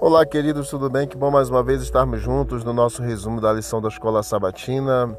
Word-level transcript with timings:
Olá, 0.00 0.24
queridos, 0.24 0.70
tudo 0.70 0.88
bem? 0.88 1.08
Que 1.08 1.16
bom 1.16 1.28
mais 1.28 1.50
uma 1.50 1.60
vez 1.60 1.82
estarmos 1.82 2.20
juntos 2.20 2.62
no 2.62 2.72
nosso 2.72 3.02
resumo 3.02 3.40
da 3.40 3.52
lição 3.52 3.82
da 3.82 3.88
Escola 3.88 4.22
Sabatina. 4.22 5.12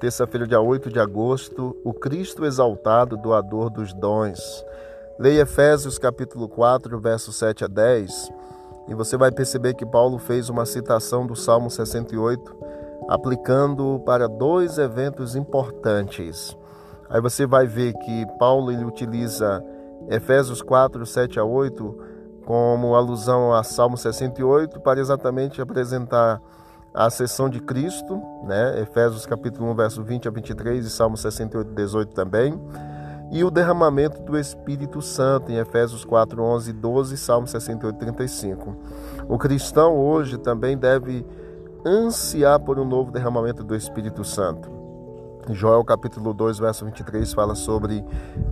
Terça-feira, 0.00 0.44
dia 0.44 0.60
8 0.60 0.90
de 0.90 0.98
agosto, 0.98 1.76
o 1.84 1.94
Cristo 1.94 2.44
exaltado, 2.44 3.16
doador 3.16 3.70
dos 3.70 3.94
dons. 3.94 4.64
Leia 5.20 5.42
Efésios 5.42 6.00
capítulo 6.00 6.48
4, 6.48 6.98
versos 6.98 7.36
7 7.36 7.64
a 7.64 7.68
10, 7.68 8.32
e 8.88 8.94
você 8.94 9.16
vai 9.16 9.30
perceber 9.30 9.74
que 9.74 9.86
Paulo 9.86 10.18
fez 10.18 10.48
uma 10.48 10.66
citação 10.66 11.24
do 11.24 11.36
Salmo 11.36 11.70
68, 11.70 12.56
aplicando 13.08 14.02
para 14.04 14.26
dois 14.26 14.78
eventos 14.78 15.36
importantes. 15.36 16.56
Aí 17.08 17.20
você 17.20 17.46
vai 17.46 17.68
ver 17.68 17.92
que 17.92 18.26
Paulo 18.36 18.72
ele 18.72 18.84
utiliza 18.84 19.62
Efésios 20.10 20.60
4, 20.60 21.06
7 21.06 21.38
a 21.38 21.44
8 21.44 22.13
como 22.44 22.94
alusão 22.94 23.52
a 23.52 23.62
Salmo 23.62 23.96
68, 23.96 24.80
para 24.80 25.00
exatamente 25.00 25.60
apresentar 25.60 26.40
a 26.92 27.10
sessão 27.10 27.48
de 27.48 27.60
Cristo, 27.60 28.22
né? 28.44 28.80
Efésios 28.80 29.26
capítulo 29.26 29.70
1, 29.70 29.74
verso 29.74 30.02
20 30.02 30.28
a 30.28 30.30
23 30.30 30.86
e 30.86 30.90
Salmo 30.90 31.16
68, 31.16 31.70
18 31.72 32.14
também, 32.14 32.60
e 33.32 33.42
o 33.42 33.50
derramamento 33.50 34.22
do 34.22 34.38
Espírito 34.38 35.02
Santo 35.02 35.50
em 35.50 35.56
Efésios 35.56 36.04
4, 36.04 36.40
11 36.40 36.70
e 36.70 36.72
12 36.72 37.16
Salmo 37.16 37.46
68, 37.48 37.98
35. 37.98 38.76
O 39.28 39.38
cristão 39.38 39.96
hoje 39.96 40.38
também 40.38 40.78
deve 40.78 41.26
ansiar 41.84 42.60
por 42.60 42.78
um 42.78 42.84
novo 42.84 43.10
derramamento 43.10 43.64
do 43.64 43.74
Espírito 43.74 44.22
Santo. 44.22 44.83
Joel 45.50 45.84
capítulo 45.84 46.32
2, 46.32 46.58
verso 46.58 46.84
23 46.86 47.32
fala 47.34 47.54
sobre 47.54 48.04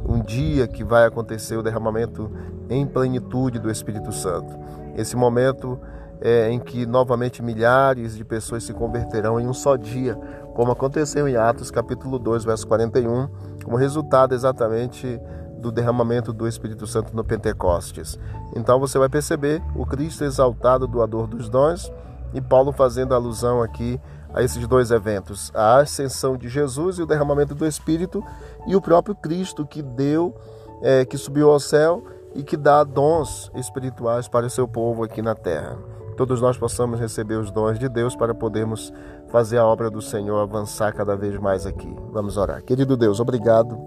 um 0.07 0.21
dia 0.21 0.67
que 0.69 0.85
vai 0.85 1.07
acontecer 1.07 1.57
o 1.57 1.63
derramamento 1.63 2.31
em 2.69 2.87
plenitude 2.87 3.59
do 3.59 3.71
Espírito 3.71 4.13
Santo. 4.13 4.59
Esse 4.95 5.17
momento 5.17 5.81
é 6.21 6.51
em 6.51 6.61
que 6.61 6.85
novamente 6.85 7.43
milhares 7.43 8.17
de 8.17 8.25
pessoas 8.25 8.65
se 8.65 8.75
converterão 8.75 9.41
em 9.41 9.47
um 9.47 9.55
só 9.55 9.77
dia, 9.77 10.15
como 10.55 10.71
aconteceu 10.71 11.27
em 11.27 11.37
Atos 11.37 11.71
capítulo 11.71 12.19
2, 12.19 12.45
verso 12.45 12.67
41, 12.67 13.29
como 13.65 13.77
resultado 13.77 14.35
exatamente 14.35 15.19
do 15.59 15.73
derramamento 15.73 16.33
do 16.33 16.47
Espírito 16.47 16.87
Santo 16.87 17.17
no 17.17 17.25
Pentecostes. 17.25 18.19
Então 18.55 18.79
você 18.79 18.99
vai 18.99 19.09
perceber 19.09 19.63
o 19.75 19.87
Cristo 19.87 20.25
exaltado, 20.25 20.87
doador 20.87 21.27
dos 21.27 21.49
dons, 21.49 21.91
e 22.35 22.41
Paulo 22.41 22.73
fazendo 22.73 23.15
alusão 23.15 23.63
aqui 23.63 24.01
a 24.35 24.43
esses 24.43 24.67
dois 24.67 24.91
eventos: 24.91 25.51
a 25.55 25.79
ascensão 25.79 26.37
de 26.37 26.49
Jesus 26.49 26.99
e 26.99 27.03
o 27.03 27.07
derramamento 27.07 27.55
do 27.55 27.67
Espírito, 27.67 28.25
e 28.67 28.75
o 28.75 28.81
próprio 28.81 29.15
Cristo 29.15 29.67
que 29.67 29.83
deu, 29.83 30.35
é, 30.83 31.05
que 31.05 31.19
subiu 31.19 31.51
ao 31.51 31.61
céu 31.61 32.03
e 32.35 32.43
que 32.43 32.57
dá 32.57 32.83
dons 32.83 33.51
espirituais 33.55 34.27
para 34.27 34.47
o 34.47 34.51
seu 34.51 34.67
povo 34.67 35.05
aqui 35.05 35.21
na 35.21 35.35
terra. 35.35 35.79
Todos 36.17 36.41
nós 36.41 36.57
possamos 36.57 37.01
receber 37.01 37.37
os 37.37 37.51
dons 37.51 37.79
de 37.79 37.89
Deus 37.89 38.15
para 38.15 38.35
podermos 38.35 38.93
fazer 39.29 39.59
a 39.59 39.67
obra 39.67 39.91
do 39.91 40.03
Senhor 40.03 40.41
avançar 40.41 40.93
cada 40.93 41.17
vez 41.17 41.39
mais 41.39 41.67
aqui. 41.67 41.95
Vamos 42.11 42.37
orar. 42.37 42.63
Querido 42.63 42.97
Deus, 42.97 43.19
obrigado 43.19 43.79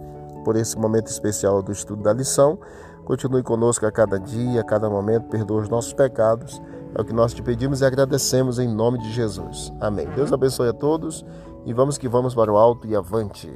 por 0.44 0.56
esse 0.56 0.78
momento 0.78 1.08
especial 1.08 1.62
do 1.62 1.72
estudo 1.72 2.04
da 2.04 2.14
lição. 2.14 2.60
Continue 3.04 3.44
conosco 3.44 3.86
a 3.86 3.92
cada 3.92 4.20
dia, 4.20 4.62
a 4.62 4.64
cada 4.64 4.90
momento, 4.90 5.28
perdoa 5.30 5.62
os 5.62 5.70
nossos 5.70 5.94
pecados 5.94 6.60
é 6.96 7.02
o 7.02 7.06
que 7.06 7.14
nós 7.14 7.34
te 7.34 7.44
pedimos 7.44 7.82
e 7.82 7.86
agradecemos 7.86 8.58
em 8.58 8.68
nome 8.68 8.98
de 9.00 9.12
Jesus. 9.12 9.72
Amém. 9.82 10.08
Deus 10.16 10.32
abençoe 10.32 10.70
a 10.70 10.74
todos 10.74 11.26
e 11.66 11.74
vamos 11.74 11.98
que 11.98 12.08
vamos 12.08 12.34
para 12.34 12.52
o 12.52 12.58
alto 12.58 12.88
e 12.88 12.96
avante. 12.96 13.52